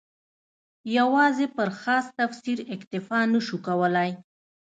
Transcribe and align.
یوازې 0.97 1.45
پر 1.55 1.69
خاص 1.79 2.05
تفسیر 2.19 2.57
اکتفا 2.75 3.19
نه 3.33 3.39
شو 3.47 3.57
کولای. 3.67 4.11